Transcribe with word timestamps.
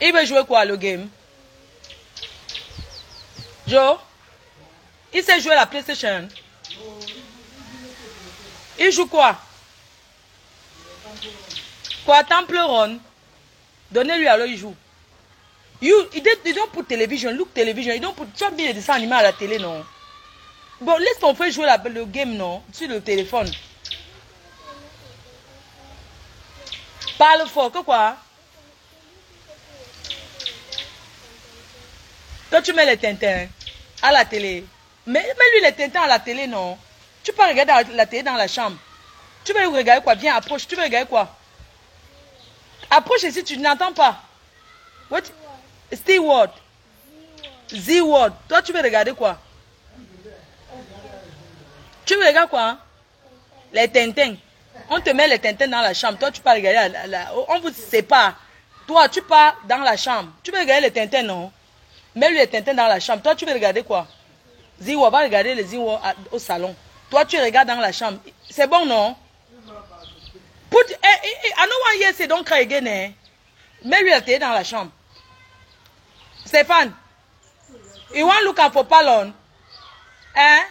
Il 0.00 0.12
veut 0.12 0.24
jouer 0.24 0.44
quoi 0.46 0.64
le 0.64 0.76
game? 0.76 1.08
Joe 3.66 3.98
Il 5.12 5.22
sait 5.22 5.40
jouer 5.40 5.54
la 5.54 5.66
PlayStation. 5.66 6.28
Il 8.78 8.90
joue 8.90 9.06
quoi? 9.06 9.36
Quoi 12.04 12.24
Temple 12.24 12.58
Run? 12.58 12.98
Donnez-lui 13.90 14.26
alors 14.26 14.46
il 14.46 14.56
joue. 14.56 14.74
You, 15.82 16.08
don't, 16.12 16.44
you 16.44 16.52
don't 16.52 16.70
put 16.72 16.90
look 17.32 17.54
television, 17.54 17.94
you 17.94 18.00
don't 18.00 18.14
put, 18.14 18.26
tu 18.36 18.44
as 18.44 18.50
mis 18.50 18.66
les 18.66 18.74
dessins 18.74 18.94
animés 18.94 19.16
à 19.16 19.22
la 19.22 19.32
télé, 19.32 19.58
non? 19.58 19.84
Bon, 20.80 20.96
laisse 20.98 21.18
ton 21.18 21.34
frère 21.34 21.50
jouer 21.50 21.66
le 21.90 22.04
game, 22.04 22.34
non? 22.34 22.62
Sur 22.72 22.88
le 22.88 23.00
téléphone. 23.00 23.50
Parle 27.18 27.48
fort, 27.48 27.72
que 27.72 27.78
quoi? 27.78 28.16
Tu 32.62 32.72
mets 32.72 32.86
les 32.86 32.96
tintins 32.96 33.46
à 34.02 34.12
la 34.12 34.24
télé, 34.24 34.64
mets, 35.06 35.22
mets 35.22 35.50
lui 35.54 35.60
les 35.62 35.72
tintins 35.72 36.02
à 36.02 36.06
la 36.06 36.18
télé, 36.18 36.46
non 36.46 36.78
Tu 37.22 37.32
peux 37.32 37.42
regarder 37.42 37.92
la, 37.94 38.06
télé 38.06 38.22
dans 38.22 38.34
la 38.34 38.48
chambre. 38.48 38.76
Tu 39.44 39.52
veux 39.52 39.66
regarder 39.68 40.02
quoi? 40.02 40.14
Viens, 40.14 40.36
approche. 40.36 40.66
Tu 40.66 40.76
veux 40.76 40.82
regarder 40.82 41.08
quoi? 41.08 41.36
Approche 42.90 43.22
ici, 43.22 43.42
tu 43.44 43.56
n'entends 43.58 43.92
pas. 43.92 44.22
What? 45.10 45.22
Steward. 45.92 46.50
Z-Word. 47.72 48.32
Toi, 48.48 48.62
tu 48.62 48.72
veux 48.72 48.82
regarder 48.82 49.12
quoi? 49.12 49.38
Tu 52.04 52.14
veux 52.16 52.26
regarder 52.26 52.50
quoi 52.50 52.78
Les 53.72 53.88
tintins. 53.88 54.34
On 54.88 55.00
te 55.00 55.10
met 55.10 55.28
les 55.28 55.38
tintins 55.38 55.68
dans 55.68 55.80
la 55.80 55.94
chambre. 55.94 56.18
Toi, 56.18 56.30
tu 56.30 56.40
peux 56.40 56.50
regarder. 56.50 56.92
La, 56.92 57.06
la, 57.06 57.32
on 57.48 57.60
vous 57.60 57.70
sépare. 57.70 58.34
Toi, 58.86 59.08
tu 59.08 59.22
pars 59.22 59.56
dans 59.68 59.78
la 59.78 59.96
chambre. 59.96 60.32
Tu 60.42 60.50
veux 60.50 60.58
regarder 60.58 60.88
les 60.88 60.92
tintins, 60.92 61.22
non? 61.22 61.52
Mets-lui 62.14 62.38
les 62.38 62.46
tintins 62.46 62.74
dans 62.74 62.86
la 62.86 63.00
chambre. 63.00 63.22
Toi, 63.22 63.34
tu 63.34 63.46
veux 63.46 63.52
regarder 63.52 63.82
quoi? 63.82 64.06
Z-Word. 64.82 65.10
Va 65.10 65.20
regarder 65.20 65.54
les 65.54 65.64
Z-Word 65.64 66.00
au 66.32 66.38
salon. 66.38 66.74
Toi, 67.10 67.24
tu 67.24 67.40
regardes 67.40 67.68
dans 67.68 67.76
la 67.76 67.92
chambre. 67.92 68.18
C'est 68.48 68.66
bon, 68.66 68.86
non? 68.86 69.16
Put, 70.70 70.86
eh, 70.88 70.94
eh, 71.02 71.28
eh, 71.44 71.52
I 71.56 71.66
know 71.66 72.00
year 72.00 72.14
say 72.14 72.28
don't 72.28 72.44
cry 72.44 72.60
again, 72.60 72.86
eh? 72.86 73.12
Mets-lui 73.84 74.38
dans 74.38 74.52
la 74.52 74.62
chambre. 74.62 74.92
Stéphane, 76.44 76.92
you 78.14 78.26
want 78.26 78.44
look 78.44 78.60
for 78.72 78.84
Palon? 78.84 79.32
Hein? 80.34 80.64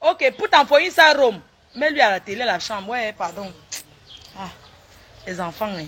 Ok, 0.00 0.32
put 0.36 0.54
en 0.54 0.66
for 0.66 0.78
inside 0.80 1.16
room. 1.16 1.40
Mets-lui 1.74 2.00
à 2.00 2.10
la 2.10 2.20
télé 2.20 2.44
la 2.44 2.58
chambre. 2.58 2.88
Ouais, 2.88 3.12
pardon. 3.12 3.50
Ah, 4.38 4.48
les 5.26 5.40
enfants, 5.40 5.66
hein. 5.66 5.86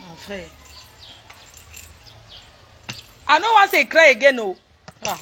Mon 0.00 0.16
frère. 0.16 0.46
I 3.28 3.38
know 3.38 3.52
one 3.54 3.68
say 3.68 3.84
cry 3.86 4.10
again, 4.10 4.38
oh. 4.38 4.56
Ah. 5.06 5.18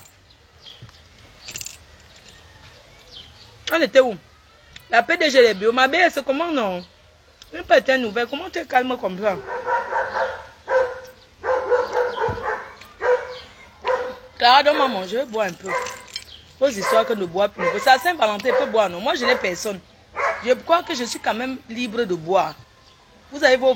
On 3.72 3.80
était 3.80 4.00
où? 4.00 4.16
La 4.90 5.02
PDG 5.02 5.42
des 5.42 5.54
bio. 5.54 5.72
Ma 5.72 5.88
belle, 5.88 6.10
c'est 6.12 6.24
comment 6.24 6.52
non? 6.52 6.84
Une 7.52 7.64
petite 7.64 7.98
nouvelle. 7.98 8.26
Comment 8.26 8.50
tu 8.50 8.58
es 8.58 8.66
calme 8.66 8.96
comme 9.00 9.20
ça? 9.20 9.36
Clara, 14.38 14.62
donne-moi 14.62 14.88
manger, 14.88 15.08
je 15.08 15.16
vais 15.16 15.24
boire 15.24 15.46
un 15.46 15.52
peu. 15.52 15.70
Aux 16.60 16.68
histoires 16.68 17.06
que 17.06 17.14
ne 17.14 17.24
bois 17.24 17.48
plus. 17.48 17.66
C'est 17.82 17.90
à 17.90 17.98
Saint-Valentin, 17.98 18.50
peut 18.58 18.66
boire, 18.66 18.90
non? 18.90 19.00
Moi, 19.00 19.14
je 19.14 19.24
n'ai 19.24 19.36
personne. 19.36 19.80
Je 20.44 20.52
crois 20.52 20.82
que 20.82 20.94
je 20.94 21.04
suis 21.04 21.18
quand 21.18 21.34
même 21.34 21.56
libre 21.68 22.04
de 22.04 22.14
boire. 22.14 22.54
Vous 23.32 23.42
avez 23.42 23.56
vos 23.56 23.72